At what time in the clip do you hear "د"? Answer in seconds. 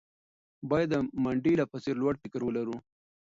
0.93-0.95